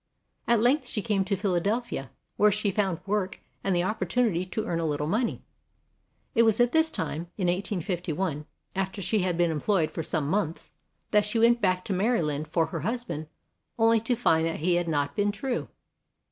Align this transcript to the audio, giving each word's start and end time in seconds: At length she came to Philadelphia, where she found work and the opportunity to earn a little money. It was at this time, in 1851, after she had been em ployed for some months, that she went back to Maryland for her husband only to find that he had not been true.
At 0.47 0.59
length 0.61 0.87
she 0.87 1.03
came 1.03 1.23
to 1.25 1.35
Philadelphia, 1.35 2.09
where 2.35 2.51
she 2.51 2.71
found 2.71 3.01
work 3.05 3.39
and 3.63 3.75
the 3.75 3.83
opportunity 3.83 4.47
to 4.47 4.65
earn 4.65 4.79
a 4.79 4.85
little 4.87 5.05
money. 5.05 5.43
It 6.33 6.41
was 6.41 6.59
at 6.59 6.71
this 6.71 6.89
time, 6.89 7.27
in 7.37 7.45
1851, 7.45 8.47
after 8.75 8.99
she 8.99 9.19
had 9.19 9.37
been 9.37 9.51
em 9.51 9.61
ployed 9.61 9.91
for 9.91 10.01
some 10.01 10.27
months, 10.27 10.71
that 11.11 11.23
she 11.23 11.37
went 11.37 11.61
back 11.61 11.85
to 11.85 11.93
Maryland 11.93 12.47
for 12.47 12.65
her 12.65 12.79
husband 12.79 13.27
only 13.77 13.99
to 13.99 14.15
find 14.15 14.47
that 14.47 14.61
he 14.61 14.73
had 14.73 14.87
not 14.87 15.15
been 15.15 15.31
true. 15.31 15.67